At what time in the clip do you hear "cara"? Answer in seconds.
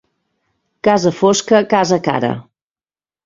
2.09-2.31